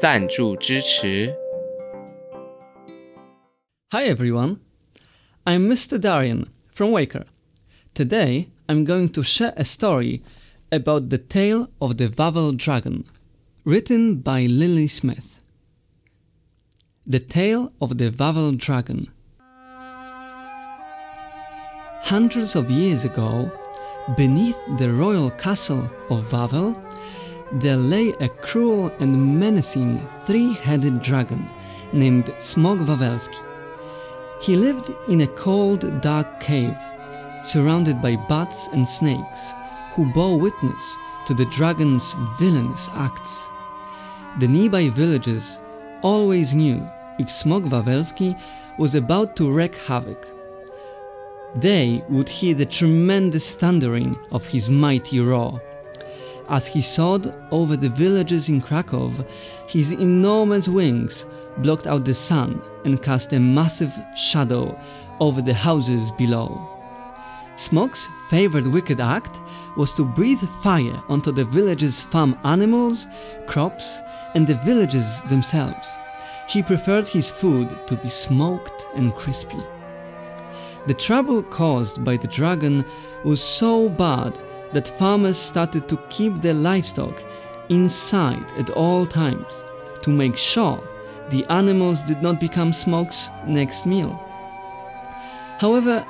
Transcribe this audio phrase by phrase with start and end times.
[0.00, 1.36] 赞助支持。
[3.90, 4.60] Hi everyone,
[5.44, 6.00] I'm Mr.
[6.00, 7.26] Darian from Waker.
[7.92, 10.22] Today I'm going to share a story
[10.72, 13.04] about the tale of the Wawel Dragon,
[13.66, 15.38] written by Lily Smith.
[17.06, 19.10] The Tale of the Wawel Dragon.
[22.04, 23.52] Hundreds of years ago,
[24.16, 26.74] beneath the royal castle of Wawel,
[27.52, 31.48] there lay a cruel and menacing three headed dragon
[31.92, 33.38] named Smog Wawelski.
[34.40, 36.78] He lived in a cold, dark cave,
[37.42, 39.52] surrounded by bats and snakes,
[39.94, 43.48] who bore witness to the dragon's villainous acts.
[44.38, 45.58] The nearby villagers
[46.02, 48.40] always knew if Smog Wawelski
[48.78, 50.26] was about to wreak havoc.
[51.56, 55.60] They would hear the tremendous thundering of his mighty roar.
[56.50, 59.12] As he soared over the villages in Krakow,
[59.68, 61.24] his enormous wings
[61.58, 64.76] blocked out the sun and cast a massive shadow
[65.20, 66.66] over the houses below.
[67.54, 69.40] Smog's favorite wicked act
[69.76, 73.06] was to breathe fire onto the village's farm animals,
[73.46, 74.00] crops,
[74.34, 75.88] and the villages themselves.
[76.48, 79.62] He preferred his food to be smoked and crispy.
[80.88, 82.84] The trouble caused by the dragon
[83.22, 84.36] was so bad
[84.72, 87.22] that farmers started to keep their livestock
[87.68, 89.62] inside at all times
[90.02, 90.82] to make sure
[91.30, 94.12] the animals did not become Smog's next meal.
[95.58, 96.04] However,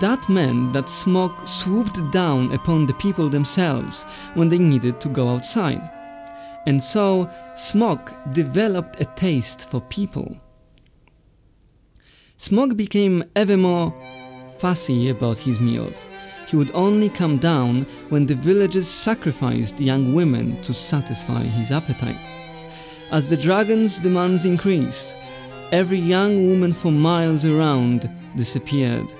[0.00, 4.04] that meant that Smog swooped down upon the people themselves
[4.34, 5.90] when they needed to go outside.
[6.66, 10.36] And so Smog developed a taste for people.
[12.36, 13.94] Smog became ever more
[14.58, 16.06] fussy about his meals.
[16.48, 22.16] He would only come down when the villagers sacrificed young women to satisfy his appetite.
[23.10, 25.14] As the dragon's demands increased,
[25.72, 29.12] every young woman for miles around disappeared.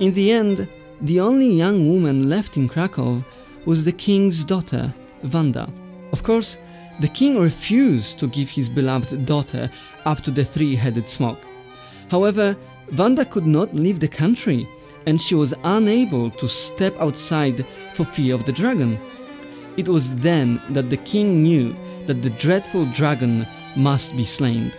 [0.00, 0.68] In the end,
[1.00, 3.24] the only young woman left in Krakow
[3.64, 4.92] was the king's daughter,
[5.32, 5.72] Wanda.
[6.12, 6.58] Of course,
[6.98, 9.70] the king refused to give his beloved daughter
[10.04, 11.38] up to the three headed Smog.
[12.10, 12.56] However,
[12.96, 14.68] Wanda could not leave the country
[15.06, 18.98] and she was unable to step outside for fear of the dragon.
[19.76, 21.76] It was then that the king knew
[22.06, 24.72] that the dreadful dragon must be slain.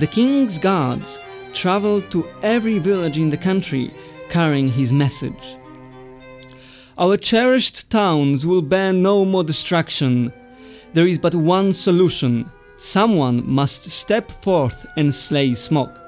[0.00, 1.18] The king's guards
[1.52, 3.94] traveled to every village in the country
[4.28, 5.56] carrying his message.
[6.98, 10.32] Our cherished towns will bear no more destruction.
[10.92, 12.50] There is but one solution.
[12.76, 16.01] Someone must step forth and slay Smog.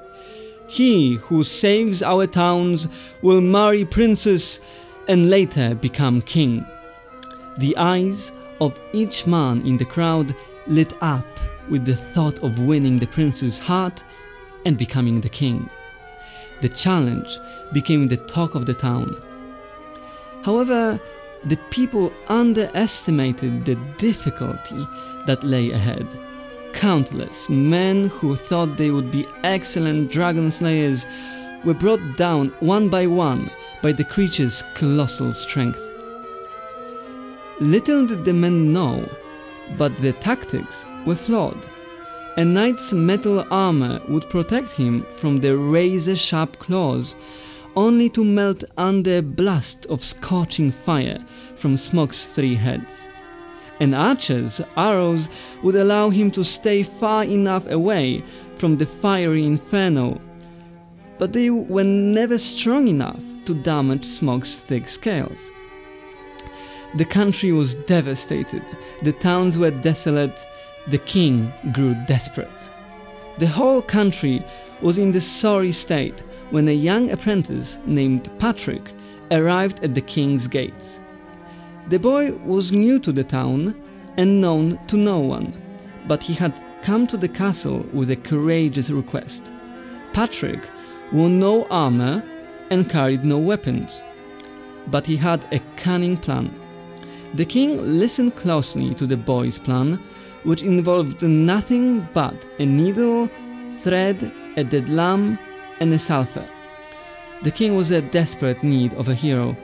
[0.67, 2.87] He who saves our towns
[3.21, 4.59] will marry princess
[5.07, 6.65] and later become king.
[7.57, 10.35] The eyes of each man in the crowd
[10.67, 11.25] lit up
[11.69, 14.03] with the thought of winning the prince's heart
[14.65, 15.69] and becoming the king.
[16.61, 17.39] The challenge
[17.73, 19.21] became the talk of the town.
[20.43, 20.99] However,
[21.43, 24.87] the people underestimated the difficulty
[25.27, 26.07] that lay ahead.
[26.75, 31.07] Countless men who thought they would be excellent dragon slayers
[31.63, 33.49] were brought down one by one
[33.81, 35.81] by the creature's colossal strength.
[37.61, 39.09] Little did the men know,
[39.77, 41.57] but their tactics were flawed.
[42.35, 47.15] A knight's metal armor would protect him from the razor sharp claws,
[47.77, 51.25] only to melt under a blast of scorching fire
[51.55, 53.07] from Smog's three heads.
[53.79, 55.27] An archer's arrows
[55.61, 58.23] would allow him to stay far enough away
[58.55, 60.21] from the fiery inferno,
[61.17, 65.51] but they were never strong enough to damage Smog's thick scales.
[66.95, 68.63] The country was devastated,
[69.03, 70.45] the towns were desolate,
[70.87, 72.69] the king grew desperate.
[73.37, 74.45] The whole country
[74.81, 78.93] was in the sorry state when a young apprentice named Patrick
[79.31, 81.01] arrived at the king's gates.
[81.87, 83.75] The boy was new to the town
[84.17, 85.61] and known to no one,
[86.07, 89.51] but he had come to the castle with a courageous request.
[90.11, 90.67] Patrick
[91.11, 92.23] wore no armor
[92.71, 94.03] and carried no weapons,
[94.87, 96.53] but he had a cunning plan.
[97.35, 100.01] The king listened closely to the boy's plan,
[100.43, 103.29] which involved nothing but a needle,
[103.81, 105.37] thread, a dead lamb,
[105.79, 106.47] and a sulphur.
[107.43, 109.55] The king was in desperate need of a hero.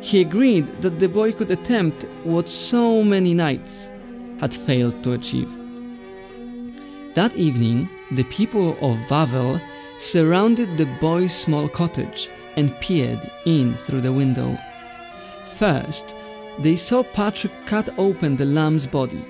[0.00, 3.90] He agreed that the boy could attempt what so many knights
[4.40, 5.50] had failed to achieve.
[7.14, 9.60] That evening, the people of Wawel
[9.98, 14.56] surrounded the boy's small cottage and peered in through the window.
[15.56, 16.14] First,
[16.60, 19.24] they saw Patrick cut open the lamb's body.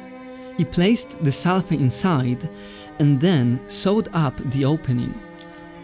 [0.56, 2.48] He placed the sulphur inside
[2.98, 5.14] and then sewed up the opening.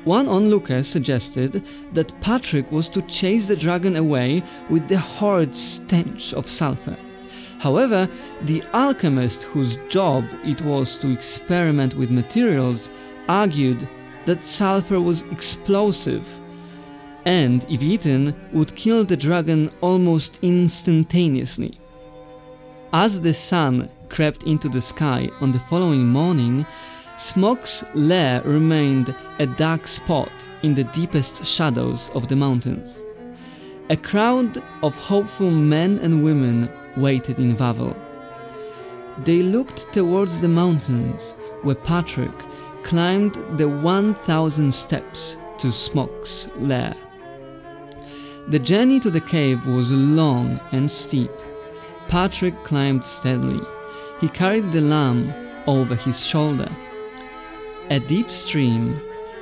[0.04, 1.64] One onlooker suggested
[1.94, 6.96] that Patrick was to chase the dragon away with the horrid stench of sulphur.
[7.58, 8.08] However,
[8.42, 12.90] the alchemist whose job it was to experiment with materials
[13.28, 13.88] argued
[14.26, 16.40] that sulphur was explosive
[17.24, 21.80] and, if eaten, would kill the dragon almost instantaneously.
[22.92, 26.66] As the sun crept into the sky on the following morning,
[27.16, 30.32] Smog's lair remained a dark spot
[30.62, 33.02] in the deepest shadows of the mountains.
[33.88, 37.96] A crowd of hopeful men and women waited in Wawel.
[39.24, 41.32] They looked towards the mountains
[41.62, 42.34] where Patrick
[42.82, 46.96] climbed the 1000 steps to Smog's lair.
[48.48, 51.30] The journey to the cave was long and steep.
[52.08, 53.64] Patrick climbed steadily.
[54.20, 55.32] He carried the lamb
[55.66, 56.70] over his shoulder.
[57.90, 58.98] A deep stream,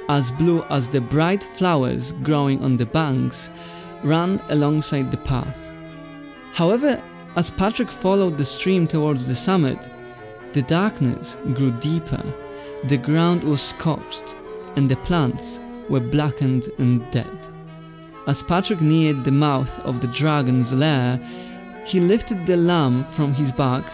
[0.08, 3.50] as blue as the bright flowers growing on the banks,
[4.02, 5.70] ran alongside the path.
[6.52, 7.00] However,
[7.36, 9.88] as Patrick followed the stream towards the summit,
[10.54, 12.22] the darkness grew deeper,
[12.88, 14.34] the ground was scorched,
[14.74, 17.46] and the plants were blackened and dead.
[18.26, 21.16] As Patrick neared the mouth of the dragon's lair,
[21.84, 23.84] he lifted the lamb from his back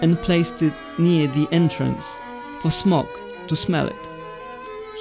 [0.00, 2.16] and placed it near the entrance
[2.60, 3.08] for Smog
[3.48, 4.08] to smell it.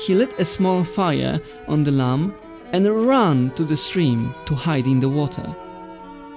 [0.06, 2.36] He lit a small fire on the lamb
[2.74, 5.56] and ran to the stream to hide in the water.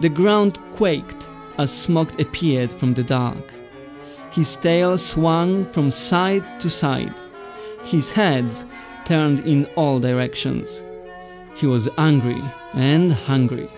[0.00, 1.28] The ground quaked
[1.58, 3.52] as smoke appeared from the dark.
[4.30, 7.14] His tail swung from side to side.
[7.84, 8.52] His head
[9.04, 10.84] turned in all directions.
[11.54, 12.42] He was angry
[12.74, 13.68] and hungry.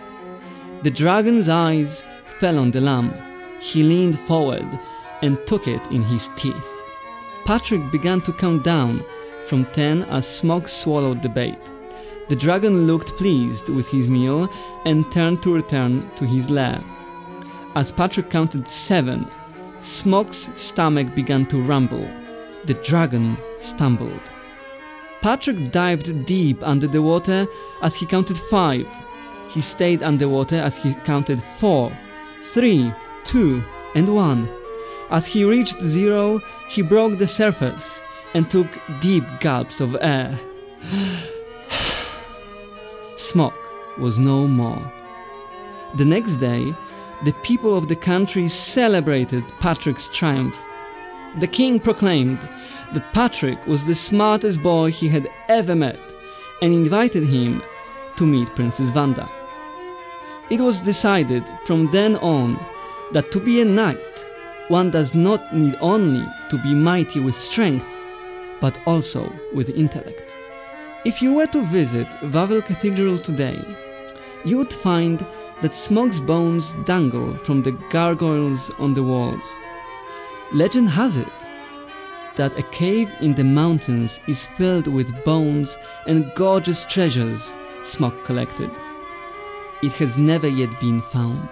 [0.83, 3.15] The dragon's eyes fell on the lamb.
[3.61, 4.69] He leaned forward
[5.23, 6.80] and took it in his teeth.
[7.45, 9.05] Patrick began to count down
[9.47, 11.59] from ten as Smog swallowed the bait.
[12.29, 14.49] The dragon looked pleased with his meal
[14.85, 16.81] and turned to return to his lair.
[17.75, 19.27] As Patrick counted seven,
[19.81, 22.09] Smog's stomach began to rumble.
[22.67, 24.31] The dragon stumbled.
[25.23, 27.47] Patrick dived deep under the water
[27.83, 28.87] as he counted five.
[29.49, 31.91] He stayed underwater as he counted four,
[32.53, 32.93] three,
[33.25, 33.63] two,
[33.95, 34.49] and one.
[35.11, 38.01] As he reached zero, he broke the surface
[38.35, 38.69] and took
[39.01, 40.39] deep gulps of air.
[43.17, 43.55] Smog
[43.99, 44.93] was no more.
[45.97, 46.73] The next day,
[47.25, 50.57] the people of the country celebrated Patrick's triumph.
[51.39, 52.41] The king proclaimed
[52.93, 55.99] that Patrick was the smartest boy he had ever met
[56.63, 57.63] and invited him
[58.17, 59.29] to meet Princess Wanda.
[60.51, 62.59] It was decided from then on
[63.13, 64.27] that to be a knight,
[64.71, 67.87] one does not need only to be mighty with strength,
[68.61, 70.37] but also with intellect.
[71.05, 73.59] If you were to visit Wawel Cathedral today,
[74.45, 75.27] you would find
[75.61, 79.45] that Smog's bones dangle from the gargoyles on the walls.
[80.53, 81.39] Legend has it
[82.37, 87.53] that a cave in the mountains is filled with bones and gorgeous treasures
[87.83, 88.71] Smog collected.
[89.83, 91.49] It has never yet been found.